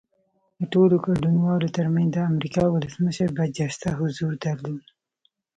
[0.59, 4.85] د ټولو ګډونوالو ترمنځ د امریکا ولسمشر برجسته حضور درلود